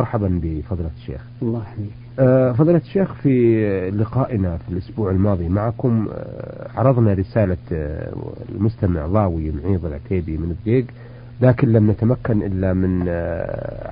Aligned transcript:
مرحبا 0.00 0.40
بفضلة 0.42 0.90
الشيخ. 0.96 1.20
الله 1.42 1.62
يحييك. 1.62 1.90
آه، 2.18 2.52
فضيلة 2.52 2.78
الشيخ 2.78 3.12
في 3.14 3.90
لقائنا 3.90 4.56
في 4.56 4.72
الأسبوع 4.72 5.10
الماضي 5.10 5.48
معكم 5.48 6.08
آه، 6.14 6.68
عرضنا 6.76 7.12
رسالة 7.12 7.56
آه، 7.72 8.12
المستمع 8.48 9.06
ضاوي 9.06 9.52
معيض 9.64 9.84
العتيبي 9.86 10.38
من 10.38 10.50
الدقيق 10.50 10.86
لكن 11.40 11.72
لم 11.72 11.90
نتمكن 11.90 12.42
إلا 12.42 12.72
من 12.72 13.08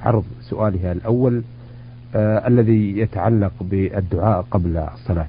عرض 0.04 0.24
سؤالها 0.50 0.92
الأول 0.92 1.42
الذي 2.16 2.98
يتعلق 2.98 3.52
بالدعاء 3.60 4.46
قبل 4.50 4.76
الصلاة. 4.76 5.26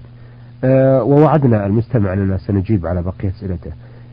ووعدنا 1.03 1.65
المستمع 1.65 2.13
أننا 2.13 2.37
سنجيب 2.37 2.85
على 2.87 3.01
بقية 3.01 3.29
أسئلته. 3.29 3.71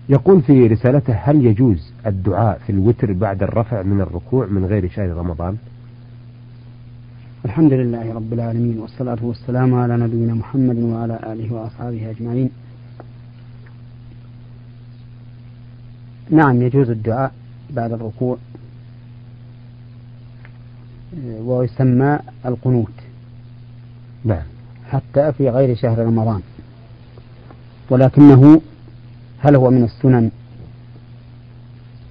يقول 0.08 0.42
في 0.42 0.66
رسالته 0.66 1.12
هل 1.12 1.46
يجوز 1.46 1.92
الدعاء 2.06 2.58
في 2.66 2.72
الوتر 2.72 3.12
بعد 3.12 3.42
الرفع 3.42 3.82
من 3.82 4.00
الركوع 4.00 4.46
من 4.46 4.64
غير 4.64 4.88
شهر 4.90 5.08
رمضان؟ 5.16 5.56
الحمد 7.44 7.72
لله 7.72 8.14
رب 8.14 8.32
العالمين 8.32 8.78
والصلاة 8.78 9.18
والسلام 9.22 9.74
على 9.74 9.96
نبينا 9.96 10.34
محمد 10.34 10.76
وعلى 10.76 11.16
آله 11.32 11.54
وأصحابه 11.54 12.10
أجمعين. 12.10 12.50
نعم 16.30 16.62
يجوز 16.62 16.90
الدعاء 16.90 17.32
بعد 17.70 17.92
الركوع 17.92 18.36
ويسمى 21.24 22.18
القنوت. 22.46 22.98
نعم. 24.24 24.46
حتى 24.90 25.32
في 25.32 25.50
غير 25.50 25.76
شهر 25.76 25.98
رمضان. 25.98 26.42
ولكنه 27.90 28.60
هل 29.38 29.56
هو 29.56 29.70
من 29.70 29.84
السنن 29.84 30.30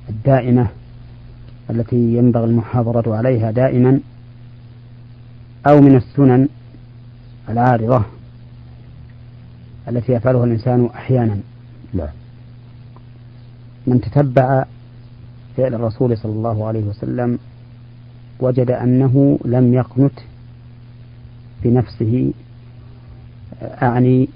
الدائمة 0.09 0.67
التي 1.69 2.17
ينبغي 2.17 2.45
المحافظة 2.45 3.17
عليها 3.17 3.51
دائما؟ 3.51 3.99
أو 5.67 5.81
من 5.81 5.95
السنن 5.95 6.49
العارضة 7.49 8.03
التي 9.87 10.11
يفعلها 10.11 10.43
الإنسان 10.43 10.85
أحيانا. 10.95 11.37
نعم. 11.93 12.07
من 13.87 14.01
تتبع 14.01 14.65
فعل 15.57 15.73
الرسول 15.73 16.17
صلى 16.17 16.31
الله 16.31 16.67
عليه 16.67 16.83
وسلم 16.83 17.39
وجد 18.39 18.71
أنه 18.71 19.39
لم 19.45 19.73
يقنت 19.73 20.19
بنفسه 21.63 22.33
أعني 23.61 24.27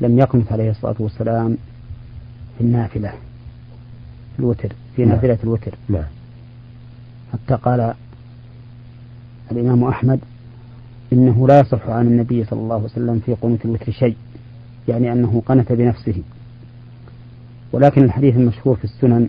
لم 0.00 0.18
يقنت 0.18 0.52
عليه 0.52 0.70
الصلاة 0.70 0.96
والسلام 0.98 1.56
في 2.58 2.64
النافلة 2.64 3.10
في 4.36 4.38
الوتر 4.40 4.72
في 4.96 5.04
نعم. 5.04 5.14
نافلة 5.14 5.38
الوتر. 5.44 5.74
نعم. 5.88 6.04
حتى 7.32 7.54
قال 7.54 7.94
الإمام 9.52 9.84
أحمد 9.84 10.20
إنه 11.12 11.48
لا 11.48 11.60
يصح 11.60 11.88
عن 11.88 12.06
النبي 12.06 12.44
صلى 12.44 12.60
الله 12.60 12.74
عليه 12.74 12.84
وسلم 12.84 13.20
في 13.26 13.34
قنوت 13.34 13.64
الوتر 13.64 13.92
شيء 13.92 14.16
يعني 14.88 15.12
أنه 15.12 15.42
قنت 15.46 15.72
بنفسه. 15.72 16.22
ولكن 17.72 18.04
الحديث 18.04 18.36
المشهور 18.36 18.76
في 18.76 18.84
السنن 18.84 19.28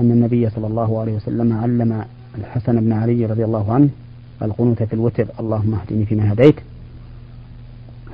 أن 0.00 0.10
النبي 0.10 0.50
صلى 0.50 0.66
الله 0.66 1.00
عليه 1.00 1.16
وسلم 1.16 1.52
علم 1.52 2.04
الحسن 2.38 2.80
بن 2.80 2.92
علي 2.92 3.26
رضي 3.26 3.44
الله 3.44 3.72
عنه 3.72 3.88
القنوت 4.42 4.82
في 4.82 4.92
الوتر 4.92 5.26
اللهم 5.40 5.74
اهدني 5.74 6.06
فيما 6.06 6.32
هديت. 6.32 6.56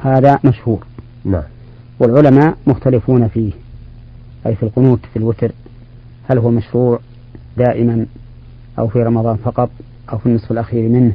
هذا 0.01 0.39
مشهور. 0.45 0.87
نعم. 1.25 1.43
والعلماء 2.01 2.57
مختلفون 2.67 3.29
فيه 3.29 3.53
أي 4.47 4.55
في 4.55 4.63
القنوت 4.63 5.01
في 5.13 5.19
الوتر 5.19 5.53
هل 6.29 6.39
هو 6.39 6.51
مشروع 6.51 7.01
دائما 7.57 8.07
أو 8.79 8.89
في 8.89 9.03
رمضان 9.03 9.37
فقط 9.37 9.71
أو 10.13 10.19
في 10.19 10.27
النصف 10.27 10.53
الأخير 10.53 10.89
منه؟ 10.89 11.13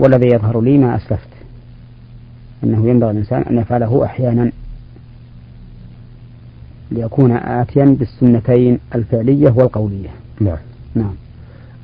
والذي 0.00 0.26
يظهر 0.26 0.60
لي 0.60 0.78
ما 0.78 0.96
أسلفت. 0.96 1.28
أنه 2.64 2.88
ينبغي 2.88 3.10
الإنسان 3.10 3.42
أن 3.42 3.58
يفعله 3.58 4.04
أحيانا. 4.04 4.52
ليكون 6.90 7.32
آتيا 7.32 7.84
بالسنتين 7.84 8.78
الفعلية 8.94 9.50
والقولية. 9.50 10.08
نعم. 10.40 10.56
نعم. 10.94 11.14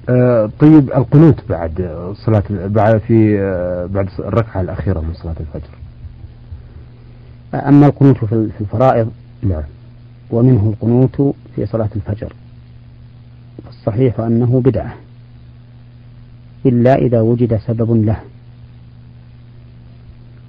آه 0.08 0.50
طيب 0.60 0.90
القنوت 0.92 1.40
بعد 1.48 2.04
صلاة 2.26 2.42
بعد 2.50 2.98
في 2.98 3.40
آه 3.40 3.86
بعد 3.86 4.08
الركعة 4.18 4.60
الأخيرة 4.60 5.00
من 5.00 5.14
صلاة 5.14 5.34
الفجر. 5.40 5.70
أما 7.54 7.86
القنوت 7.86 8.24
في 8.24 8.60
الفرائض 8.60 9.10
نعم. 9.42 9.62
ومنه 10.30 10.74
القنوت 10.74 11.34
في 11.56 11.66
صلاة 11.66 11.88
الفجر. 11.96 12.32
الصحيح 13.68 14.20
أنه 14.20 14.60
بدعة. 14.64 14.94
إلا 16.66 16.94
إذا 16.94 17.20
وجد 17.20 17.56
سبب 17.56 18.04
له. 18.04 18.20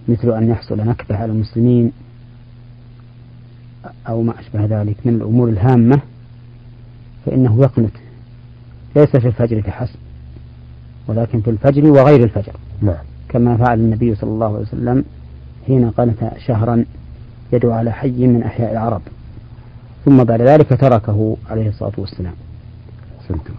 مثل 0.07 0.37
أن 0.37 0.49
يحصل 0.49 0.77
نكبة 0.77 1.15
على 1.15 1.31
المسلمين 1.31 1.91
أو 4.07 4.21
ما 4.21 4.39
أشبه 4.39 4.65
ذلك 4.65 4.95
من 5.05 5.15
الأمور 5.15 5.49
الهامة 5.49 6.01
فإنه 7.25 7.61
يقنت. 7.61 7.95
ليس 8.95 9.15
في 9.15 9.27
الفجر 9.27 9.61
فحسب 9.61 9.99
ولكن 11.07 11.41
في 11.41 11.49
الفجر 11.49 11.85
وغير 11.85 12.23
الفجر. 12.23 12.53
نعم. 12.81 13.03
كما 13.29 13.57
فعل 13.57 13.79
النبي 13.79 14.15
صلى 14.15 14.29
الله 14.29 14.47
عليه 14.47 14.65
وسلم 14.65 15.05
حين 15.67 15.89
قنت 15.89 16.31
شهرا 16.45 16.85
يدعو 17.53 17.71
على 17.71 17.91
حي 17.91 18.27
من 18.27 18.43
أحياء 18.43 18.71
العرب. 18.71 19.01
ثم 20.05 20.23
بعد 20.23 20.41
ذلك 20.41 20.69
تركه 20.81 21.37
عليه 21.49 21.69
الصلاة 21.69 21.93
والسلام. 21.97 22.33
أحسنتم. 23.31 23.53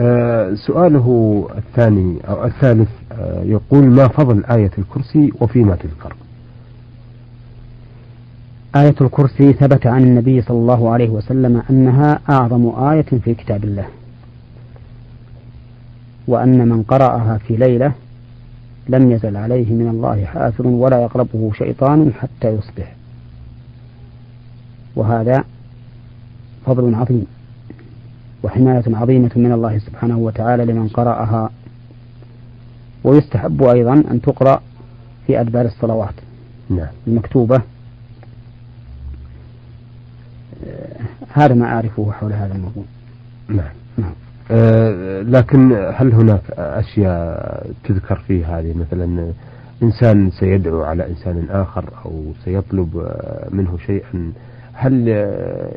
آه 0.00 0.54
سؤاله 0.54 1.48
الثاني 1.56 2.18
أو 2.28 2.44
الثالث 2.44 2.88
آه 3.12 3.42
يقول 3.42 3.84
ما 3.84 4.08
فضل 4.08 4.44
آية 4.44 4.70
الكرسي 4.78 5.32
وفيما 5.40 5.76
تذكر 5.76 6.14
آية 8.76 8.94
الكرسي 9.00 9.52
ثبت 9.52 9.86
عن 9.86 10.02
النبي 10.02 10.42
صلى 10.42 10.56
الله 10.56 10.90
عليه 10.90 11.08
وسلم 11.10 11.62
أنها 11.70 12.20
أعظم 12.30 12.68
آية 12.84 13.02
في 13.24 13.34
كتاب 13.34 13.64
الله 13.64 13.86
وأن 16.28 16.68
من 16.68 16.82
قرأها 16.82 17.38
في 17.38 17.56
ليلة 17.56 17.92
لم 18.88 19.10
يزل 19.12 19.36
عليه 19.36 19.72
من 19.72 19.88
الله 19.88 20.24
حافظ 20.24 20.66
ولا 20.66 21.02
يقربه 21.02 21.52
شيطان 21.54 22.12
حتى 22.20 22.48
يصبح. 22.48 22.94
وهذا 24.96 25.44
فضل 26.66 26.94
عظيم. 26.94 27.26
وحماية 28.44 28.82
عظيمة 28.86 29.30
من 29.36 29.52
الله 29.52 29.78
سبحانه 29.78 30.18
وتعالى 30.18 30.64
لمن 30.64 30.88
قرأها. 30.88 31.50
ويستحب 33.04 33.62
أيضا 33.62 33.92
أن 33.92 34.20
تقرأ 34.22 34.62
في 35.26 35.40
أدبار 35.40 35.64
الصلوات. 35.64 36.14
نعم. 36.70 36.88
المكتوبة. 37.06 37.60
هذا 41.32 41.54
ما 41.54 41.66
أعرفه 41.66 42.12
حول 42.12 42.32
هذا 42.32 42.54
الموضوع. 42.54 42.84
نعم, 43.48 43.72
نعم. 43.98 44.12
أه 44.50 45.22
لكن 45.22 45.72
هل 45.94 46.12
هناك 46.12 46.50
أشياء 46.58 47.70
تذكر 47.84 48.16
في 48.16 48.44
هذه؟ 48.44 48.74
مثلا 48.78 49.32
إنسان 49.82 50.30
سيدعو 50.30 50.82
على 50.82 51.08
إنسان 51.08 51.46
آخر 51.50 51.84
أو 52.04 52.24
سيطلب 52.44 53.08
منه 53.50 53.78
شيئا. 53.86 54.32
هل 54.72 55.08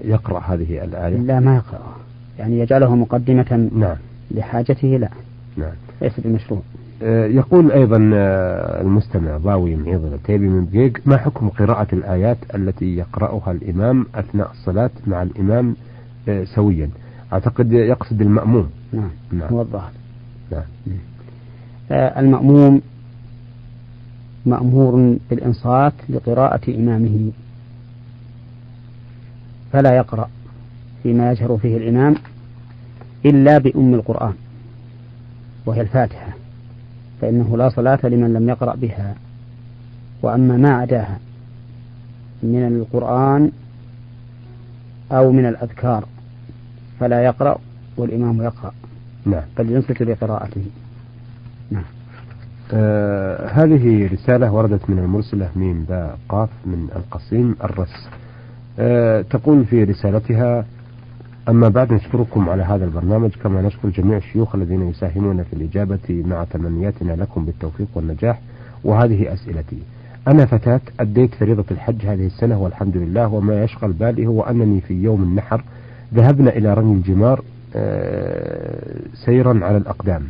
يقرأ 0.03 0.39
هذه 0.39 0.83
الآية؟ 0.83 1.17
لا 1.17 1.39
ما 1.39 1.55
يقرأ 1.55 2.06
يعني 2.39 2.59
يجعله 2.59 2.95
مقدمة 2.95 3.69
نعم. 3.75 3.95
لحاجته 4.31 4.87
لا. 4.87 5.09
نعم. 5.57 5.73
ليس 6.01 6.19
بمشروع. 6.19 6.61
آه، 7.03 7.25
يقول 7.25 7.71
أيضا 7.71 8.11
آه، 8.13 8.81
المستمع 8.81 9.37
ضاوي 9.37 9.75
معيض 9.75 10.05
العتيبي 10.05 10.49
من 10.49 10.65
دقيق 10.65 11.01
ما 11.05 11.17
حكم 11.17 11.49
قراءة 11.49 11.87
الآيات 11.93 12.37
التي 12.55 12.97
يقرأها 12.97 13.51
الإمام 13.51 14.05
أثناء 14.15 14.51
الصلاة 14.51 14.89
مع 15.07 15.23
الإمام 15.23 15.75
آه، 16.29 16.43
سويا؟ 16.43 16.89
أعتقد 17.33 17.71
يقصد 17.71 18.21
المأموم. 18.21 18.69
نعم, 18.93 19.09
نعم. 19.31 19.49
هو 19.49 19.61
الظاهر. 19.61 19.91
نعم. 20.51 20.63
المأموم 21.91 22.81
مأمور 24.45 25.17
بالإنصات 25.29 25.93
لقراءة 26.09 26.75
إمامه 26.75 27.31
فلا 29.73 29.97
يقرأ. 29.97 30.29
فيما 31.07 31.31
يجهر 31.31 31.57
فيه 31.57 31.77
الإمام 31.77 32.15
إلا 33.25 33.57
بأم 33.57 33.93
القرآن 33.93 34.33
وهي 35.65 35.81
الفاتحة 35.81 36.27
فإنه 37.21 37.57
لا 37.57 37.69
صلاة 37.69 37.99
لمن 38.03 38.33
لم 38.33 38.49
يقرأ 38.49 38.75
بها. 38.75 39.15
وأما 40.21 40.57
ما 40.57 40.69
عداها 40.69 41.19
من 42.43 42.67
القرآن 42.67 43.51
أو 45.11 45.31
من 45.31 45.45
الأذكار 45.45 46.05
فلا 46.99 47.23
يقرأ 47.23 47.57
والإمام 47.97 48.41
يقرأ. 48.41 48.73
نعم. 49.25 49.43
بل 49.57 49.71
ينصت 49.71 50.01
لقراءته 50.01 50.65
نعم. 51.71 51.83
آه 52.73 53.47
هذه 53.47 54.13
رسالة 54.13 54.51
وردت 54.51 54.89
من 54.89 54.99
المرسلة 54.99 55.49
ميم 55.55 55.83
باء 55.83 56.17
قاف 56.29 56.49
من 56.65 56.87
القصيم 56.95 57.55
الرس. 57.63 58.09
آه 58.79 59.21
تقول 59.21 59.65
في 59.65 59.83
رسالتها 59.83 60.65
أما 61.49 61.69
بعد 61.69 61.93
نشكركم 61.93 62.49
على 62.49 62.63
هذا 62.63 62.85
البرنامج. 62.85 63.29
كما 63.43 63.61
نشكر 63.61 63.89
جميع 63.89 64.17
الشيوخ 64.17 64.55
الذين 64.55 64.89
يساهمون 64.89 65.43
في 65.43 65.53
الإجابة 65.53 66.23
مع 66.27 66.43
تمنياتنا 66.43 67.11
لكم 67.13 67.45
بالتوفيق 67.45 67.87
والنجاح. 67.95 68.39
وهذه 68.83 69.33
أسئلتي. 69.33 69.77
أنا 70.27 70.45
فتاة 70.45 70.81
أديت 70.99 71.35
فريضة 71.35 71.65
الحج 71.71 72.05
هذه 72.05 72.25
السنة 72.25 72.61
والحمد 72.61 72.97
لله 72.97 73.27
وما 73.27 73.63
يشغل 73.63 73.91
بالي 73.93 74.27
هو 74.27 74.41
أنني 74.41 74.81
في 74.81 74.93
يوم 74.93 75.23
النحر 75.23 75.63
ذهبنا 76.13 76.49
إلى 76.49 76.73
رمي 76.73 76.93
الجمار 76.93 77.41
آه، 77.75 78.99
سيرا 79.25 79.59
على 79.65 79.77
الأقدام 79.77 80.23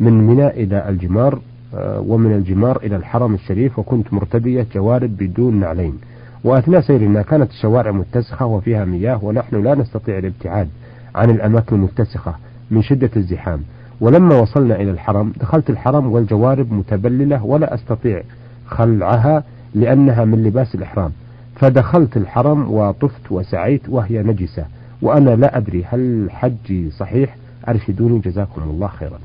من 0.00 0.12
منى 0.12 0.46
إلى 0.46 0.88
الجمار 0.88 1.38
آه، 1.74 2.00
ومن 2.00 2.32
الجمار 2.32 2.76
إلى 2.76 2.96
الحرم 2.96 3.34
الشريف 3.34 3.78
وكنت 3.78 4.12
مرتدية 4.12 4.66
جوارب 4.74 5.16
بدون 5.16 5.60
نعلين. 5.60 5.98
وأثناء 6.44 6.80
سيرنا 6.80 7.22
كانت 7.22 7.50
الشوارع 7.50 7.90
متسخة 7.90 8.46
وفيها 8.46 8.84
مياه 8.84 9.24
ونحن 9.24 9.62
لا 9.62 9.74
نستطيع 9.74 10.18
الابتعاد 10.18 10.68
عن 11.14 11.30
الأماكن 11.30 11.76
المتسخة 11.76 12.34
من 12.70 12.82
شدة 12.82 13.10
الزحام. 13.16 13.62
ولما 14.00 14.40
وصلنا 14.40 14.76
إلى 14.76 14.90
الحرم 14.90 15.32
دخلت 15.40 15.70
الحرم 15.70 16.12
والجوارب 16.12 16.72
متبللة 16.72 17.44
ولا 17.44 17.74
أستطيع 17.74 18.22
خلعها 18.66 19.44
لأنها 19.74 20.24
من 20.24 20.44
لباس 20.44 20.74
الإحرام. 20.74 21.12
فدخلت 21.56 22.16
الحرم 22.16 22.70
وطفت 22.70 23.32
وسعيت 23.32 23.88
وهي 23.88 24.22
نجسة 24.22 24.66
وأنا 25.02 25.30
لا 25.30 25.56
أدري 25.56 25.84
هل 25.84 26.28
حجي 26.30 26.90
صحيح؟ 26.90 27.36
أرشدوني 27.68 28.18
جزاكم 28.18 28.62
الله 28.62 28.88
خيرا. 28.88 29.18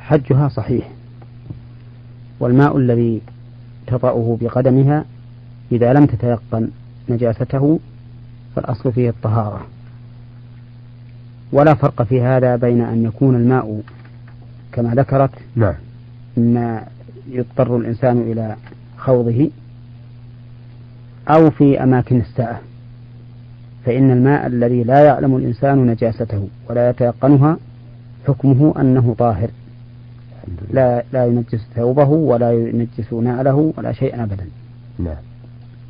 حجها 0.00 0.48
صحيح 0.48 0.90
والماء 2.40 2.76
الذي 2.76 3.20
تطأه 3.86 4.38
بقدمها 4.40 5.04
إذا 5.72 5.92
لم 5.92 6.06
تتيقن 6.06 6.68
نجاسته 7.08 7.80
فالأصل 8.56 8.92
فيه 8.92 9.10
الطهارة. 9.10 9.66
ولا 11.52 11.74
فرق 11.74 12.02
في 12.02 12.20
هذا 12.20 12.56
بين 12.56 12.80
أن 12.80 13.04
يكون 13.04 13.36
الماء 13.36 13.82
كما 14.72 14.94
ذكرت 14.94 15.30
نعم. 15.56 15.74
ما 16.36 16.84
يضطر 17.30 17.76
الإنسان 17.76 18.20
إلى 18.20 18.56
خوضه 18.98 19.50
أو 21.28 21.50
في 21.50 21.82
أماكن 21.82 22.20
الساعة. 22.20 22.60
فإن 23.84 24.10
الماء 24.10 24.46
الذي 24.46 24.84
لا 24.84 25.04
يعلم 25.04 25.36
الإنسان 25.36 25.86
نجاسته 25.86 26.48
ولا 26.70 26.90
يتيقنها 26.90 27.56
حكمه 28.26 28.74
أنه 28.80 29.14
طاهر. 29.18 29.50
لا 30.70 31.04
لا 31.12 31.26
ينجس 31.26 31.66
ثوبه 31.74 32.08
ولا 32.08 32.52
ينجس 32.52 33.12
نعله 33.12 33.72
ولا 33.76 33.92
شيئا 33.92 34.22
أبدا. 34.22 34.46
نعم. 34.98 35.31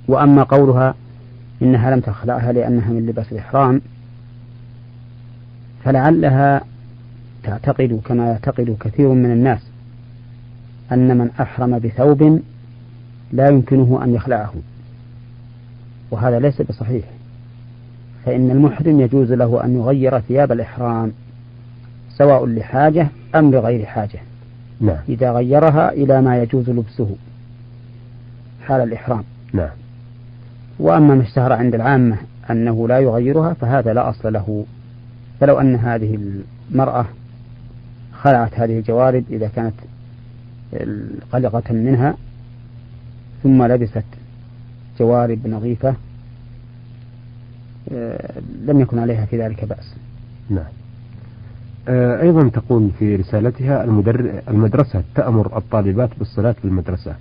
وأما 0.09 0.43
قولها 0.43 0.95
إنها 1.63 1.91
لم 1.91 2.01
تخلعها 2.01 2.53
لأنها 2.53 2.91
من 2.91 3.07
لباس 3.07 3.33
الإحرام 3.33 3.81
فلعلها 5.85 6.65
تعتقد 7.43 8.01
كما 8.05 8.29
يعتقد 8.29 8.77
كثير 8.81 9.09
من 9.09 9.33
الناس 9.33 9.61
أن 10.93 11.19
من 11.19 11.31
أحرم 11.41 11.79
بثوب 11.79 12.41
لا 13.33 13.49
يمكنه 13.49 14.01
أن 14.05 14.15
يخلعه 14.15 14.53
وهذا 16.11 16.41
ليس 16.41 16.63
بصحيح 16.63 17.05
فإن 18.25 18.51
المحرم 18.51 19.01
يجوز 19.01 19.33
له 19.33 19.65
أن 19.65 19.77
يغير 19.77 20.21
ثياب 20.21 20.53
الإحرام 20.53 21.13
سواء 22.17 22.47
لحاجة 22.47 23.09
أم 23.35 23.51
لغير 23.51 23.87
حاجة 23.87 24.21
نعم. 24.81 24.97
إذا 25.09 25.33
غيرها 25.33 25.93
إلى 25.93 26.23
ما 26.23 26.43
يجوز 26.43 26.71
لبسه 26.71 27.17
حال 28.67 28.81
الإحرام 28.81 29.25
نعم. 29.53 29.69
وأما 30.79 31.15
ما 31.15 31.23
اشتهر 31.23 31.53
عند 31.53 31.75
العامة 31.75 32.17
أنه 32.51 32.89
لا 32.89 32.99
يغيرها 32.99 33.55
فهذا 33.55 33.93
لا 33.93 34.11
أصل 34.11 34.33
له. 34.33 34.65
فلو 35.41 35.61
أن 35.61 35.75
هذه 35.75 36.19
المرأة 36.71 37.07
خلعت 38.13 38.55
هذه 38.55 38.79
الجوارب 38.79 39.25
إذا 39.31 39.49
كانت 39.49 39.75
قلقة 41.33 41.73
منها 41.75 42.15
ثم 43.43 43.63
لبست 43.63 44.05
جوارب 44.99 45.47
نظيفة 45.47 45.95
آه، 47.93 48.41
لم 48.67 48.81
يكن 48.81 48.99
عليها 48.99 49.25
في 49.25 49.43
ذلك 49.43 49.65
بأس. 49.65 49.95
نعم. 50.51 50.65
آه، 51.89 52.23
أيضا 52.23 52.49
تقول 52.49 52.91
في 52.99 53.17
رسالتها 53.17 53.85
المدرسة 54.49 55.03
تأمر 55.15 55.59
الطالبات 55.59 56.11
بالصلاة 56.19 56.53
في 56.53 56.65
المدرسة. 56.65 57.15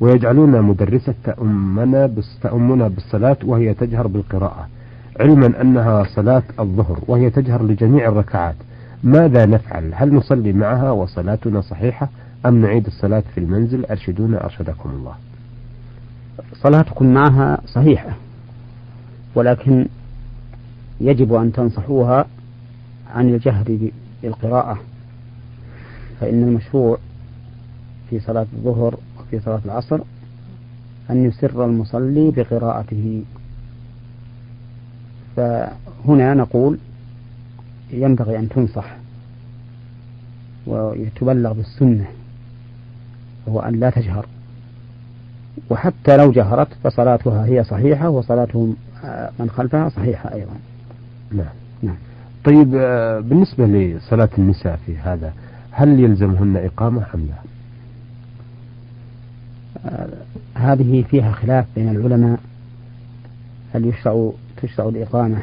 ويجعلون 0.00 0.62
مدرسة 0.62 1.14
تأمنا 1.24 2.10
تأمنا 2.42 2.88
بالصلاة 2.88 3.36
وهي 3.44 3.74
تجهر 3.74 4.06
بالقراءة. 4.06 4.68
علما 5.20 5.60
أنها 5.60 6.04
صلاة 6.04 6.42
الظهر 6.60 6.98
وهي 7.06 7.30
تجهر 7.30 7.62
لجميع 7.62 8.08
الركعات. 8.08 8.54
ماذا 9.04 9.46
نفعل؟ 9.46 9.90
هل 9.94 10.14
نصلي 10.14 10.52
معها 10.52 10.90
وصلاتنا 10.90 11.60
صحيحة 11.60 12.08
أم 12.46 12.60
نعيد 12.60 12.86
الصلاة 12.86 13.22
في 13.34 13.40
المنزل؟ 13.40 13.84
أرشدونا 13.84 14.44
أرشدكم 14.44 14.90
الله. 14.90 15.14
صلاتكم 16.54 17.14
معها 17.14 17.60
صحيحة 17.66 18.10
ولكن 19.34 19.86
يجب 21.00 21.34
أن 21.34 21.52
تنصحوها 21.52 22.26
عن 23.14 23.28
الجهر 23.28 23.90
بالقراءة 24.22 24.78
فإن 26.20 26.42
المشروع 26.42 26.98
في 28.10 28.20
صلاة 28.20 28.46
الظهر 28.52 28.94
وفي 29.28 29.40
صلاة 29.40 29.60
العصر 29.64 30.00
أن 31.10 31.24
يسر 31.24 31.64
المصلي 31.64 32.30
بقراءته. 32.30 33.22
فهنا 35.36 36.34
نقول 36.34 36.78
ينبغي 37.90 38.38
أن 38.38 38.48
تنصح 38.48 38.96
ويتبلغ 40.66 41.52
بالسنة 41.52 42.06
وهو 43.46 43.60
أن 43.60 43.80
لا 43.80 43.90
تجهر. 43.90 44.26
وحتى 45.70 46.16
لو 46.16 46.32
جهرت 46.32 46.68
فصلاتها 46.84 47.46
هي 47.46 47.64
صحيحة 47.64 48.08
وصلاتهم 48.08 48.76
من 49.38 49.50
خلفها 49.50 49.88
صحيحة 49.88 50.34
أيضا. 50.34 50.54
نعم 51.32 51.54
نعم. 51.82 51.96
طيب 52.44 52.74
آه، 52.74 53.20
بالنسبة 53.20 53.66
لصلاة 53.66 54.28
النساء 54.38 54.78
في 54.86 54.96
هذا 54.96 55.32
هل 55.70 56.00
يلزمهن 56.00 56.56
إقامة 56.56 57.06
أم 57.14 57.20
لا؟ 57.20 57.47
هذه 60.54 61.04
فيها 61.10 61.32
خلاف 61.32 61.66
بين 61.76 61.88
العلماء 61.88 62.40
هل 63.74 63.86
يشرع 63.86 64.32
تشرع 64.62 64.88
الإقامة 64.88 65.38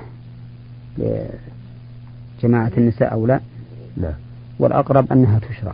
لجماعة 0.97 2.71
النساء 2.77 3.11
أو 3.11 3.27
لا؟ 3.27 3.39
نعم 3.97 4.13
والأقرب 4.59 5.11
أنها 5.11 5.39
تشرع 5.39 5.73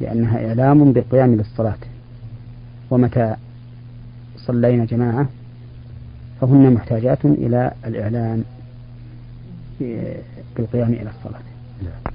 لأنها 0.00 0.48
إعلام 0.48 0.92
بالقيام 0.92 1.34
للصلاة 1.34 1.78
ومتى 2.90 3.36
صلينا 4.36 4.84
جماعة 4.84 5.28
فهن 6.40 6.74
محتاجات 6.74 7.24
إلى 7.24 7.72
الإعلان 7.86 8.44
بالقيام 10.56 10.92
إلى 10.92 11.10
الصلاة 11.10 11.40
نعم. 11.82 12.14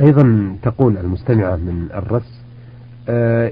أيضا 0.00 0.56
تقول 0.62 0.98
المستمعة 0.98 1.56
من 1.56 1.88
الرس 1.94 2.41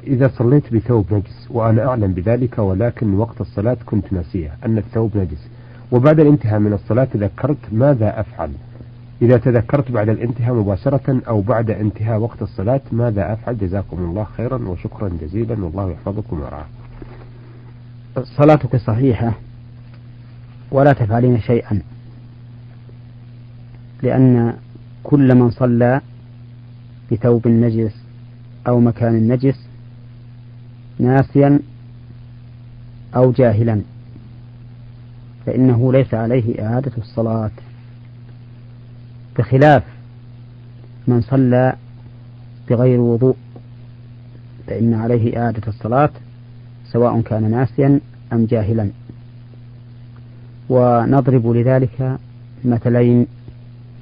إذا 0.06 0.28
صليت 0.28 0.74
بثوب 0.74 1.14
نجس 1.14 1.48
وأنا 1.50 1.86
أعلم 1.86 2.12
بذلك 2.12 2.58
ولكن 2.58 3.14
وقت 3.14 3.40
الصلاة 3.40 3.76
كنت 3.86 4.12
ناسية 4.12 4.52
أن 4.64 4.78
الثوب 4.78 5.16
نجس. 5.16 5.48
وبعد 5.92 6.20
الانتهاء 6.20 6.58
من 6.58 6.72
الصلاة 6.72 7.04
تذكرت 7.04 7.58
ماذا 7.72 8.20
أفعل. 8.20 8.52
إذا 9.22 9.36
تذكرت 9.36 9.90
بعد 9.90 10.08
الانتهاء 10.08 10.54
مباشرة 10.54 11.22
أو 11.28 11.40
بعد 11.40 11.70
انتهاء 11.70 12.18
وقت 12.18 12.42
الصلاة 12.42 12.80
ماذا 12.92 13.32
أفعل؟ 13.32 13.58
جزاكم 13.58 13.98
الله 13.98 14.24
خيرا 14.24 14.68
وشكرا 14.68 15.08
جزيلا 15.22 15.64
والله 15.64 15.90
يحفظكم 15.90 16.40
ويرعاكم. 16.40 16.68
صلاتك 18.22 18.76
صحيحة 18.76 19.32
ولا 20.70 20.92
تفعلين 20.92 21.40
شيئا. 21.40 21.82
لأن 24.02 24.54
كل 25.02 25.34
من 25.34 25.50
صلى 25.50 26.00
بثوب 27.12 27.48
نجس 27.48 27.99
أو 28.68 28.80
مكان 28.80 29.28
نجس 29.28 29.58
ناسيا 30.98 31.60
أو 33.16 33.32
جاهلا. 33.32 33.82
فإنه 35.46 35.92
ليس 35.92 36.14
عليه 36.14 36.66
إعادة 36.66 36.92
الصلاة. 36.98 37.50
بخلاف 39.38 39.82
من 41.08 41.20
صلى 41.20 41.76
بغير 42.70 43.00
وضوء 43.00 43.36
فإن 44.66 44.94
عليه 44.94 45.38
إعادة 45.38 45.68
الصلاة 45.68 46.10
سواء 46.92 47.20
كان 47.20 47.50
ناسيا 47.50 48.00
أم 48.32 48.44
جاهلا. 48.44 48.90
ونضرب 50.68 51.46
لذلك 51.46 52.18
مثلين 52.64 53.26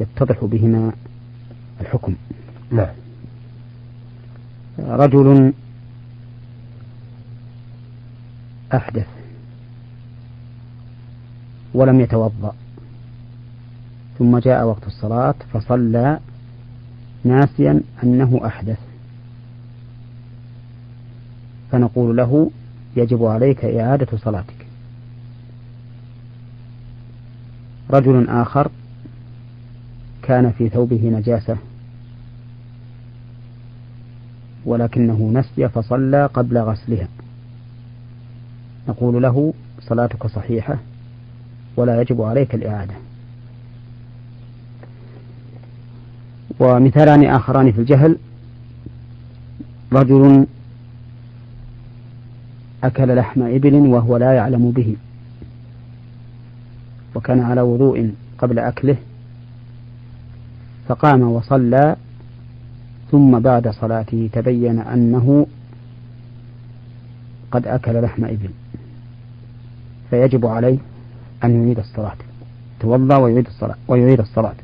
يتضح 0.00 0.44
بهما 0.44 0.92
الحكم. 1.80 2.14
نعم. 2.70 3.07
رجل 4.78 5.52
أحدث 8.75 9.06
ولم 11.75 12.00
يتوضأ 12.00 12.54
ثم 14.18 14.38
جاء 14.38 14.64
وقت 14.64 14.87
الصلاة 14.87 15.35
فصلى 15.52 16.20
ناسيا 17.25 17.80
أنه 18.02 18.40
أحدث. 18.47 18.78
فنقول 21.73 22.16
له 22.16 22.50
يجب 22.97 23.25
عليك 23.25 23.64
إعادة 23.64 24.16
صلاتك. 24.16 24.66
رجل 27.90 28.28
آخر 28.28 28.70
كان 30.23 30.50
في 30.50 30.68
ثوبه 30.68 31.08
نجاسة 31.08 31.56
ولكنه 34.64 35.30
نسي 35.34 35.68
فصلى 35.68 36.26
قبل 36.26 36.58
غسلها. 36.58 37.08
نقول 38.88 39.22
له 39.22 39.54
صلاتك 39.80 40.26
صحيحة 40.26 40.78
ولا 41.76 42.00
يجب 42.00 42.22
عليك 42.22 42.54
الإعادة. 42.54 42.94
ومثالان 46.60 47.24
آخران 47.24 47.72
في 47.72 47.80
الجهل. 47.80 48.16
رجل 49.92 50.46
أكل 52.84 53.16
لحم 53.16 53.42
إبل 53.42 53.74
وهو 53.74 54.16
لا 54.16 54.32
يعلم 54.32 54.70
به. 54.70 54.96
وكان 57.14 57.40
على 57.40 57.60
وضوء 57.60 58.10
قبل 58.38 58.58
أكله. 58.58 58.96
فقام 60.88 61.22
وصلى 61.22 61.96
ثم 63.10 63.38
بعد 63.38 63.68
صلاته 63.68 64.30
تبين 64.32 64.78
أنه 64.78 65.46
قد 67.50 67.66
أكل 67.66 68.02
لحم 68.02 68.24
إبل. 68.24 68.50
فيجب 70.10 70.46
عليه 70.46 70.78
أن 71.44 71.62
يعيد 71.62 71.78
الصلاة. 71.78 72.16
توضأ 72.80 73.16
ويعيد 73.16 73.46
الصلاة 73.46 73.76
ويعيد 73.88 74.20
الصلاة. 74.20 74.54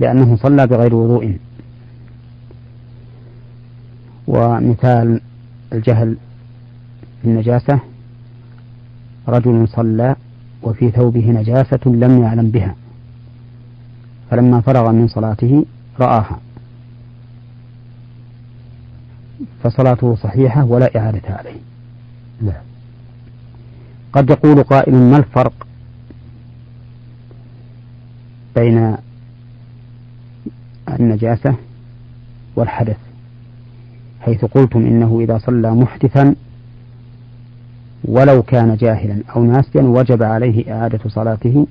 لأنه 0.00 0.36
صلى 0.36 0.66
بغير 0.66 0.94
وضوء. 0.94 1.38
ومثال 4.26 5.20
الجهل 5.72 6.16
النجاسة 7.24 7.80
رجل 9.28 9.68
صلى 9.68 10.16
وفي 10.62 10.90
ثوبه 10.90 11.30
نجاسة 11.30 11.80
لم 11.86 12.22
يعلم 12.22 12.50
بها 12.50 12.74
فلما 14.30 14.60
فرغ 14.60 14.92
من 14.92 15.08
صلاته 15.08 15.64
رآها. 16.00 16.38
فصلاته 19.64 20.14
صحيحة 20.14 20.64
ولا 20.64 20.98
إعادة 20.98 21.34
عليه. 21.34 21.60
نعم. 22.42 22.62
قد 24.12 24.30
يقول 24.30 24.62
قائل 24.62 24.94
ما 24.94 25.16
الفرق 25.16 25.66
بين 28.54 28.96
النجاسة 30.88 31.54
والحدث؟ 32.56 32.96
حيث 34.20 34.44
قلتم 34.44 34.80
إنه 34.80 35.20
إذا 35.20 35.38
صلى 35.38 35.74
محدثا 35.74 36.34
ولو 38.04 38.42
كان 38.42 38.76
جاهلا 38.76 39.22
أو 39.36 39.44
ناسيا 39.44 39.82
وجب 39.82 40.22
عليه 40.22 40.72
إعادة 40.72 41.08
صلاته. 41.08 41.66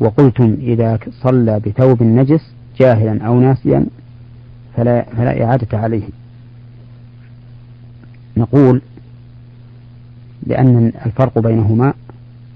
وقلتم 0.00 0.56
إذا 0.60 0.98
صلى 1.10 1.60
بثوب 1.60 2.02
نجس 2.02 2.52
جاهلا 2.78 3.26
أو 3.26 3.40
ناسيا 3.40 3.86
فلا, 4.76 5.04
فلا 5.04 5.44
إعادة 5.44 5.78
عليه. 5.78 6.08
نقول 8.36 8.80
لأن 10.46 10.92
الفرق 11.06 11.38
بينهما 11.38 11.94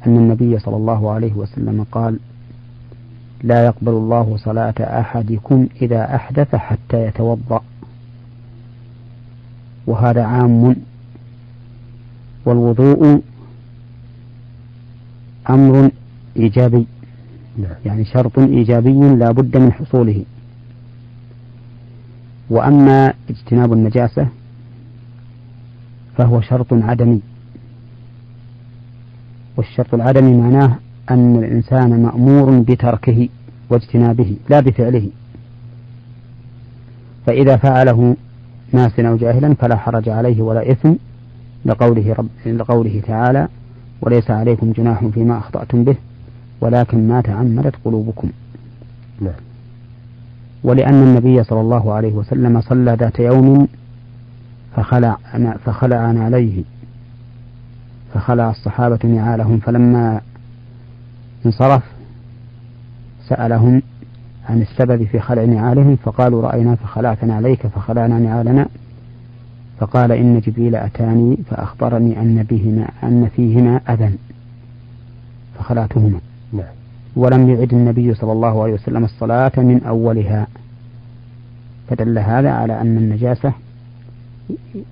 أن 0.07 0.17
النبي 0.17 0.59
صلى 0.59 0.77
الله 0.77 1.11
عليه 1.11 1.33
وسلم 1.33 1.87
قال 1.93 2.19
لا 3.43 3.65
يقبل 3.65 3.93
الله 3.93 4.37
صلاة 4.37 4.75
أحدكم 4.81 5.67
إذا 5.83 6.15
أحدث 6.15 6.55
حتى 6.55 7.07
يتوضأ 7.07 7.61
وهذا 9.87 10.25
عام 10.25 10.77
والوضوء 12.45 13.23
أمر 15.51 15.91
إيجابي 16.37 16.87
نعم. 17.59 17.75
يعني 17.85 18.05
شرط 18.05 18.39
إيجابي 18.39 19.15
لا 19.15 19.31
بد 19.31 19.57
من 19.57 19.73
حصوله 19.73 20.25
وأما 22.51 23.15
اجتناب 23.31 23.73
النجاسة 23.73 24.29
فهو 26.17 26.41
شرط 26.41 26.67
عدمي. 26.73 27.21
والشرط 29.57 29.95
العدمي 29.95 30.37
معناه 30.37 30.79
أن 31.11 31.37
الإنسان 31.37 32.03
مأمور 32.03 32.59
بتركه 32.61 33.29
واجتنابه 33.71 34.37
لا 34.49 34.61
بفعله. 34.61 35.11
فإذا 37.27 37.57
فعله 37.57 38.17
ناسا 38.73 39.09
أو 39.09 39.17
جاهلا 39.17 39.55
فلا 39.55 39.77
حرج 39.77 40.09
عليه 40.09 40.43
ولا 40.43 40.73
إثم 40.73 40.93
لقوله, 41.65 42.13
رب 42.13 42.29
لقوله 42.47 43.03
تعالى 43.07 43.49
وليس 44.03 44.31
عليكم 44.31 44.73
جناح 44.73 45.07
فيما 45.07 45.39
أخطأتم 45.39 45.85
به 45.85 45.97
ولكن 46.61 47.09
ما 47.09 47.21
تعمدت 47.21 47.75
قلوبكم. 47.85 48.31
نعم. 49.21 49.35
ولأن 50.65 50.95
النبي 51.03 51.45
صلى 51.45 51.61
الله 51.61 51.93
عليه 51.93 52.13
وسلم 52.13 52.61
صلى 52.61 52.97
ذات 53.01 53.19
يوم 53.21 53.69
فخلع 54.77 55.17
فخلع 55.65 55.97
عليه. 55.97 56.63
فخلع 58.15 58.51
الصحابة 58.51 58.99
نعالهم 59.05 59.59
فلما 59.59 60.21
انصرف 61.47 61.83
سألهم 63.29 63.83
عن 64.49 64.63
السبب 64.63 65.05
في 65.05 65.21
خلع 65.21 65.45
نعالهم 65.45 65.97
فقالوا 65.97 66.43
رأينا 66.43 66.75
فخلعتنا 66.75 67.35
عليك 67.35 67.67
فخلعنا 67.67 68.19
نعالنا. 68.19 68.67
فقال 69.81 70.13
إن 70.13 70.41
جبريل 70.41 70.77
أتاني 70.77 71.37
فأخبرني 71.51 72.21
أن 72.21 72.43
بهما 72.43 72.89
أن 73.03 73.29
فيهما 73.37 73.81
أذى. 73.89 74.13
فخلعتهما. 75.59 76.21
نعم. 76.53 76.75
ولم 77.17 77.51
يعد 77.51 77.73
النبي 77.75 78.15
صلى 78.15 78.33
الله 78.33 78.63
عليه 78.63 78.73
وسلم 78.73 79.05
الصلاة 79.05 79.53
من 79.57 79.83
أولها. 79.83 80.47
فدل 81.89 82.19
هذا 82.19 82.51
على 82.51 82.81
أن 82.81 82.97
النجاسة 82.97 83.53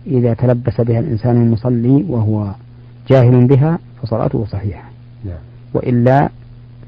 إذا 0.06 0.34
تلبس 0.34 0.80
بها 0.80 1.00
الإنسان 1.00 1.36
المصلي 1.42 2.04
وهو 2.08 2.54
جاهل 3.08 3.46
بها 3.46 3.78
فصلاته 4.02 4.44
صحيحة. 4.44 4.90
نعم. 5.24 5.38
وإلا 5.74 6.28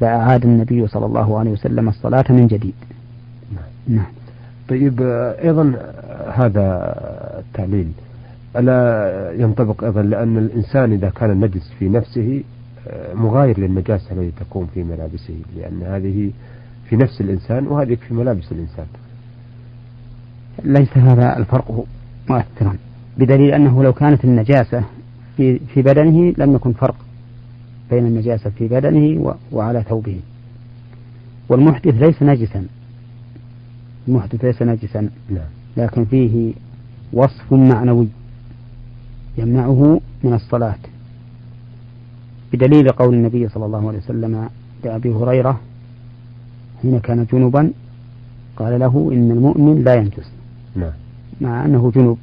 لأعاد 0.01 0.45
النبي 0.45 0.87
صلى 0.87 1.07
الله 1.07 1.39
عليه 1.39 1.51
وسلم 1.51 1.89
الصلاة 1.89 2.25
من 2.31 2.47
جديد. 2.47 2.75
نعم, 3.55 3.97
نعم. 3.97 4.13
طيب 4.69 5.03
أيضا 5.43 5.75
هذا 6.35 6.95
التعليل. 7.39 7.89
ألا 8.57 9.33
ينطبق 9.43 9.85
أيضا 9.85 10.03
لأن 10.03 10.39
الإنسان 10.39 10.93
إذا 10.93 11.11
كان 11.11 11.31
النجس 11.31 11.73
في 11.79 11.89
نفسه 11.89 12.43
مغاير 13.15 13.61
للنجاسة 13.61 14.13
التي 14.13 14.33
تكون 14.45 14.69
في 14.75 14.83
ملابسه 14.85 15.35
لأن 15.57 15.83
هذه 15.83 16.31
في 16.89 16.97
نفس 16.97 17.21
الإنسان 17.21 17.67
وهذه 17.67 17.95
في 17.95 18.15
ملابس 18.15 18.53
الإنسان. 18.53 18.87
ليس 20.65 20.99
هذا 20.99 21.37
الفرق. 21.37 21.85
مؤثرا 22.31 22.77
بدليل 23.19 23.55
أنه 23.55 23.83
لو 23.83 23.93
كانت 23.93 24.25
النجاسة 24.25 24.85
في 25.37 25.59
في 25.59 25.83
بدنه 25.83 26.35
لم 26.39 26.55
يكن 26.55 26.73
فرق 26.73 26.97
بين 27.91 28.07
النجاسة 28.07 28.51
في 28.51 28.69
بدنه 28.69 29.35
وعلى 29.53 29.83
ثوبه. 29.83 30.21
والمحدث 31.49 31.95
ليس 31.95 32.23
نجسا. 32.23 32.67
المحدث 34.09 34.45
ليس 34.45 34.63
نجسا. 34.63 35.11
لكن 35.77 36.05
فيه 36.05 36.53
وصف 37.13 37.53
معنوي 37.53 38.09
يمنعه 39.39 40.01
من 40.25 40.33
الصلاة. 40.35 40.79
بدليل 42.53 42.89
قول 42.89 43.15
النبي 43.15 43.49
صلى 43.49 43.67
الله 43.67 43.89
عليه 43.89 43.99
وسلم 43.99 44.49
لأبي 44.85 45.13
هريرة 45.13 45.61
حين 46.83 46.99
كان 46.99 47.27
جنبا 47.33 47.73
قال 48.57 48.81
له 48.81 49.11
إن 49.13 49.31
المؤمن 49.31 49.85
لا 49.85 49.95
ينجس. 49.95 50.31
نعم. 50.77 50.93
مع 51.41 51.65
أنه 51.65 51.93
جنب 51.95 52.17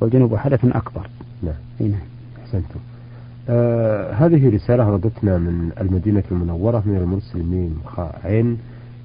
والجنوب 0.00 0.36
حدث 0.36 0.64
أكبر. 0.64 1.08
نعم. 1.42 1.54
نعم. 1.80 2.00
أحسنتم. 2.42 2.80
آه 3.48 4.12
هذه 4.12 4.54
رسالة 4.54 4.90
وردتنا 4.90 5.38
من 5.38 5.70
المدينة 5.80 6.22
المنورة 6.30 6.82
من 6.86 6.96
المرسل 6.96 7.42
ميم 7.42 7.80
خاء 7.86 8.20
عين 8.24 8.58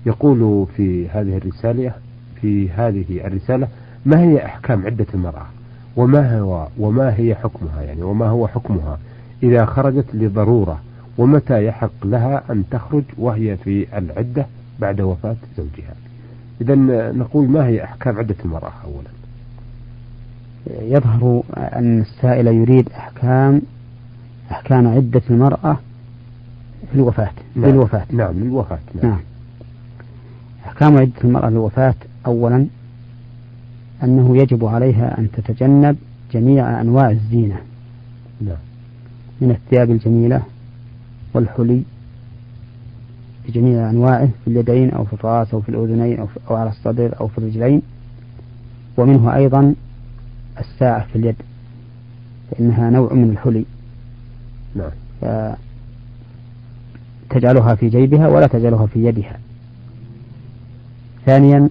يقول 0.06 0.68
في 0.78 1.10
هذه 1.10 1.38
الرسالة 1.38 1.94
في 2.42 2.70
هذه 2.70 3.28
الرسالة 3.28 3.68
ما 4.06 4.20
هي 4.22 4.46
أحكام 4.46 4.86
عدة 4.86 5.06
المرأة؟ 5.14 5.46
وما 5.96 6.40
هو 6.40 6.68
وما 6.78 7.16
هي 7.16 7.36
حكمها؟ 7.36 7.82
يعني 7.82 8.02
وما 8.02 8.28
هو 8.28 8.48
حكمها؟ 8.48 9.00
إذا 9.44 9.66
خرجت 9.66 10.06
لضرورة 10.14 10.80
ومتى 11.18 11.66
يحق 11.66 12.06
لها 12.06 12.44
أن 12.50 12.64
تخرج 12.72 13.04
وهي 13.18 13.58
في 13.58 13.98
العدة 13.98 14.46
بعد 14.80 15.02
وفاة 15.02 15.36
زوجها؟ 15.58 15.96
إذا 16.62 16.76
نقول 17.12 17.50
ما 17.50 17.68
هي 17.68 17.84
أحكام 17.84 18.18
عدة 18.18 18.36
المرأة 18.46 18.72
أولا؟ 18.86 19.21
يظهر 20.68 21.44
أن 21.58 22.02
السائل 22.02 22.48
يريد 22.48 22.90
أحكام 22.90 23.62
أحكام 24.52 24.88
عدة 24.88 25.22
المرأة 25.30 25.78
في 26.92 26.96
الوفاة 26.96 27.32
نعم. 27.56 27.70
للوفاة 27.70 28.06
نعم 28.12 28.34
للوفاة 28.34 28.80
نعم, 28.96 29.12
نعم. 29.12 29.20
أحكام 30.66 30.98
عدة 30.98 31.22
المرأة 31.24 31.50
للوفاة 31.50 31.96
أولا 32.26 32.68
أنه 34.04 34.38
يجب 34.38 34.66
عليها 34.66 35.20
أن 35.20 35.32
تتجنب 35.32 35.98
جميع 36.34 36.82
أنواع 36.82 37.12
الزينة 37.12 37.58
نعم. 38.42 38.58
من 39.42 39.52
الثياب 39.52 39.92
الجميلة 39.92 40.42
والحلي 41.34 41.84
بجميع 43.48 43.90
أنواعه 43.90 44.30
في 44.46 44.52
اليدين 44.52 44.92
أو 44.92 45.06
في 45.06 45.14
الرأس 45.14 45.54
أو 45.54 45.62
في 45.62 45.70
الأذنين 45.70 46.20
أو, 46.20 46.28
في 46.28 46.40
أو 46.50 46.56
على 46.56 46.70
الصدر 46.70 47.20
أو 47.20 47.28
في 47.28 47.38
الرجلين 47.38 47.82
ومنه 48.98 49.36
أيضا 49.36 49.76
الساعة 50.60 51.06
في 51.06 51.16
اليد 51.16 51.36
فإنها 52.52 52.90
نوع 52.90 53.14
من 53.14 53.30
الحلي. 53.30 53.66
نعم. 54.76 54.92
تجعلها 57.30 57.76
في 57.76 57.90
جيبها 57.90 58.28
ولا 58.28 58.48
تجعلها 58.48 58.86
في 58.86 59.06
يدها. 59.06 59.40
ثانيا 61.26 61.70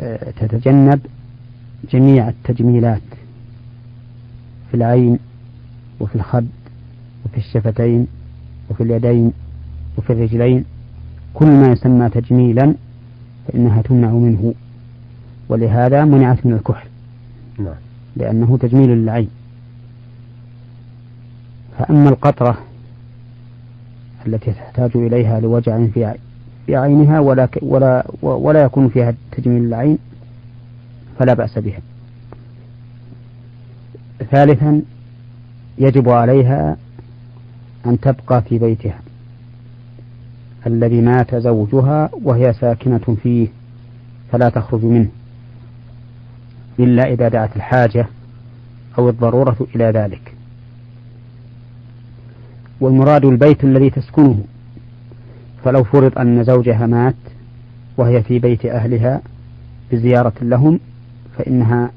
آه، 0.00 0.30
تتجنب 0.30 1.00
جميع 1.92 2.28
التجميلات 2.28 3.02
في 4.70 4.76
العين 4.76 5.18
وفي 6.00 6.14
الخد 6.14 6.48
وفي 7.24 7.36
الشفتين 7.36 8.06
وفي 8.70 8.82
اليدين 8.82 9.32
وفي 9.98 10.12
الرجلين. 10.12 10.64
كل 11.34 11.46
ما 11.46 11.68
يسمى 11.72 12.08
تجميلا 12.08 12.74
فإنها 13.48 13.82
تمنع 13.82 14.10
منه 14.10 14.54
ولهذا 15.48 16.04
منعت 16.04 16.46
من 16.46 16.52
الكحل. 16.52 16.85
نعم. 17.58 17.74
لأنه 18.16 18.56
تجميل 18.58 18.90
للعين 18.90 19.28
فأما 21.78 22.08
القطرة 22.08 22.58
التي 24.26 24.52
تحتاج 24.52 24.90
إليها 24.94 25.40
لوجع 25.40 25.86
في 25.86 26.16
عينها 26.76 27.20
ولا 27.20 27.48
ولا 27.62 28.06
ولا 28.22 28.62
يكون 28.62 28.88
فيها 28.88 29.14
تجميل 29.32 29.64
العين 29.64 29.98
فلا 31.18 31.34
بأس 31.34 31.58
بها. 31.58 31.80
ثالثا 34.30 34.82
يجب 35.78 36.08
عليها 36.08 36.76
أن 37.86 38.00
تبقى 38.00 38.42
في 38.42 38.58
بيتها 38.58 39.00
الذي 40.66 41.00
مات 41.00 41.34
زوجها 41.34 42.10
وهي 42.22 42.52
ساكنة 42.52 43.16
فيه 43.22 43.48
فلا 44.32 44.48
تخرج 44.48 44.84
منه 44.84 45.08
إلا 46.78 47.12
إذا 47.12 47.28
دعت 47.28 47.56
الحاجة 47.56 48.06
أو 48.98 49.08
الضرورة 49.08 49.56
إلى 49.74 49.84
ذلك. 49.84 50.32
والمراد 52.80 53.24
البيت 53.24 53.64
الذي 53.64 53.90
تسكنه. 53.90 54.44
فلو 55.64 55.84
فرض 55.84 56.18
أن 56.18 56.44
زوجها 56.44 56.86
مات 56.86 57.14
وهي 57.96 58.22
في 58.22 58.38
بيت 58.38 58.66
أهلها 58.66 59.20
بزيارة 59.92 60.32
لهم 60.42 60.80
فإنها 61.38 61.90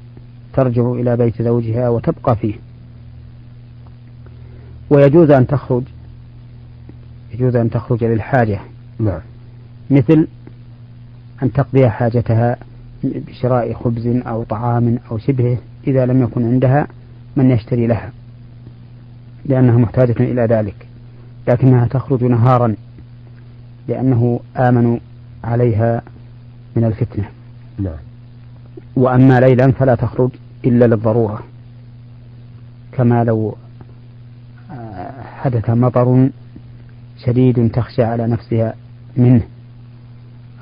ترجع 0.52 0.92
إلى 0.92 1.16
بيت 1.16 1.42
زوجها 1.42 1.88
وتبقى 1.88 2.36
فيه. 2.36 2.54
ويجوز 4.90 5.30
أن 5.30 5.46
تخرج 5.46 5.82
يجوز 7.34 7.56
أن 7.56 7.70
تخرج 7.70 8.04
للحاجة. 8.04 8.60
نعم. 8.98 9.20
مثل 9.90 10.26
أن 11.42 11.52
تقضي 11.52 11.88
حاجتها 11.88 12.56
بشراء 13.04 13.72
خبز 13.72 14.06
أو 14.06 14.42
طعام 14.42 14.98
أو 15.10 15.18
شبهه 15.18 15.58
إذا 15.86 16.06
لم 16.06 16.22
يكن 16.22 16.44
عندها 16.44 16.86
من 17.36 17.50
يشتري 17.50 17.86
لها 17.86 18.12
لأنها 19.44 19.78
محتاجة 19.78 20.16
إلى 20.20 20.42
ذلك 20.42 20.86
لكنها 21.48 21.86
تخرج 21.86 22.24
نهارا 22.24 22.74
لأنه 23.88 24.40
آمنوا 24.56 24.98
عليها 25.44 26.02
من 26.76 26.84
الفتنة. 26.84 27.24
نعم. 27.78 27.96
وأما 28.96 29.40
ليلا 29.40 29.72
فلا 29.72 29.94
تخرج 29.94 30.30
إلا 30.64 30.84
للضرورة 30.84 31.42
كما 32.92 33.24
لو 33.24 33.56
آه، 34.70 35.22
حدث 35.22 35.70
مطر 35.70 36.28
شديد 37.24 37.70
تخشى 37.70 38.02
على 38.02 38.26
نفسها 38.26 38.74
منه 39.16 39.42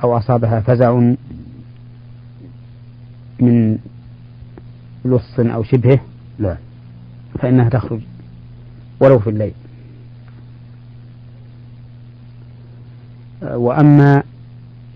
أو 0.04 0.16
أصابها 0.16 0.60
فزع 0.60 1.12
من 3.40 3.78
لص 5.04 5.38
أو 5.38 5.62
شبهه 5.62 6.00
نعم 6.38 6.56
فإنها 7.38 7.68
تخرج 7.68 8.00
ولو 9.00 9.18
في 9.18 9.30
الليل. 9.30 9.52
وأما 13.42 14.22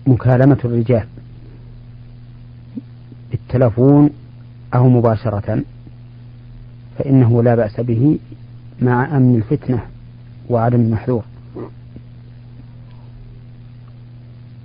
مكالمة 0.07 0.57
الرجال 0.65 1.07
بالتلفون 3.31 4.09
أو 4.73 4.89
مباشرة 4.89 5.63
فإنه 6.97 7.43
لا 7.43 7.55
بأس 7.55 7.79
به 7.79 8.19
مع 8.81 9.17
أمن 9.17 9.35
الفتنة 9.35 9.85
وعدم 10.49 10.81
المحذور. 10.81 11.23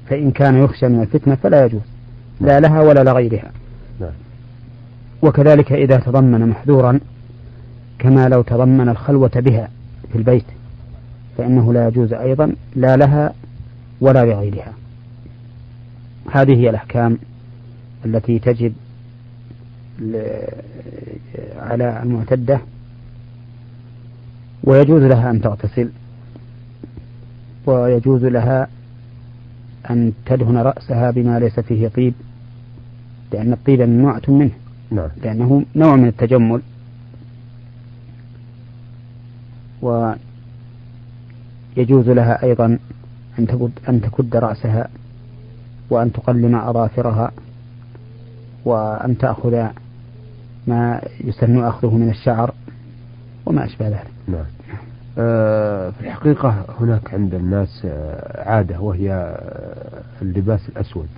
فإن 0.09 0.31
كان 0.31 0.65
يخشى 0.65 0.89
من 0.89 1.01
الفتنة 1.01 1.35
فلا 1.35 1.65
يجوز. 1.65 1.83
لا 2.41 2.61
لها 2.61 2.81
ولا 2.81 3.05
لغيرها. 3.05 3.51
نعم. 4.01 4.13
وكذلك 5.23 5.73
إذا 5.73 5.97
تضمن 5.97 6.49
محذورا 6.49 7.01
كما 7.99 8.29
لو 8.29 8.43
تضمن 8.43 8.89
الخلوة 8.89 9.31
بها 9.37 9.71
في 10.13 10.19
البيت 10.19 10.45
فإنه 11.39 11.73
لا 11.73 11.89
يجوز 11.89 12.13
أيضا 12.13 12.55
لا 12.77 12.97
لها 12.97 13.35
ولا 14.01 14.25
لغيرها 14.25 14.73
هذه 16.33 16.57
هي 16.57 16.71
الأحكام 16.71 17.19
التي 18.05 18.39
تجب 18.39 18.73
على 21.57 22.03
المعتدة 22.03 22.61
ويجوز 24.65 25.03
لها 25.03 25.31
أن 25.31 25.41
تغتسل 25.41 25.91
ويجوز 27.67 28.25
لها 28.25 28.69
أن 29.91 30.13
تدهن 30.27 30.57
رأسها 30.57 31.11
بما 31.11 31.39
ليس 31.39 31.61
فيه 31.61 31.89
طيب 31.89 32.15
لأن 33.33 33.53
الطيب 33.53 33.81
ممنوعة 33.81 34.23
منه. 34.29 34.51
نعم. 34.91 35.09
لأنه 35.23 35.65
نوع 35.77 35.97
من 35.97 36.09
التجمل. 36.09 36.63
ويجوز 39.83 40.19
لها 42.09 42.43
أيضا 42.43 42.79
أن 43.39 43.47
تكد, 43.47 43.71
أن 43.89 44.01
تكد 44.01 44.37
رأسها 44.37 44.89
وأن 45.91 46.13
تقلم 46.13 46.55
أظافرها 46.57 47.33
وأن 48.65 49.19
تأخذ 49.19 49.67
ما 50.67 51.01
يسن 51.25 51.65
أخذه 51.65 51.95
من 51.97 52.11
الشعر 52.11 52.55
وما 53.47 53.65
أشبه 53.65 53.89
ذلك. 53.89 54.11
نعم. 54.29 54.45
آه 55.19 55.91
في 55.91 56.01
الحقيقة 56.01 56.65
هناك 56.81 57.15
عند 57.15 57.35
الناس 57.35 57.83
آه 57.85 58.51
عادة 58.51 58.81
وهي 58.81 59.13
آه 59.13 60.03
اللباس 60.23 60.69
الأسود. 60.69 61.09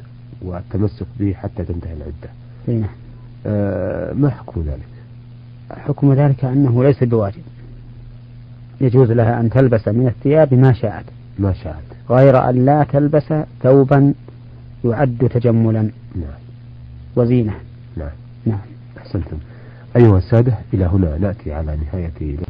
والتمسك 0.42 1.06
به 1.20 1.32
حتى 1.32 1.64
تنتهي 1.64 1.92
العدة. 1.92 2.30
نعم 2.66 2.90
آه 3.46 4.12
ما 4.12 4.30
حكم 4.30 4.60
ذلك؟ 4.60 4.88
حكم 5.70 6.12
ذلك 6.12 6.44
أنه 6.44 6.84
ليس 6.84 7.04
بواجب. 7.04 7.42
يجوز 8.80 9.10
لها 9.10 9.40
أن 9.40 9.50
تلبس 9.50 9.88
من 9.88 10.06
الثياب 10.06 10.54
ما 10.54 10.72
شاءت. 10.72 11.04
ما 11.38 11.52
شاءت. 11.52 11.84
غير 12.10 12.48
أن 12.48 12.64
لا 12.64 12.84
تلبس 12.84 13.34
ثوبا 13.62 14.14
يعد 14.84 15.30
تجملا. 15.34 15.82
نعم. 16.14 16.40
وزينة. 17.16 17.54
نعم. 17.96 18.10
نعم. 18.46 18.58
أحسنتم. 18.98 19.36
أيها 19.96 20.18
السادة 20.18 20.54
إلى 20.74 20.84
هنا 20.84 21.18
نأتي 21.18 21.52
على 21.52 21.76
نهاية 21.76 22.12